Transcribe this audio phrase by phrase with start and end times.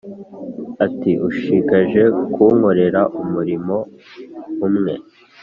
[0.85, 2.01] ati: "ushigaje
[2.33, 3.75] kunkorera umurimo
[4.67, 4.93] umwe,